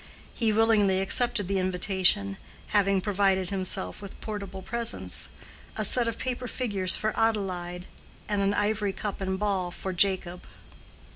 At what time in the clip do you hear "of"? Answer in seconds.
6.07-6.17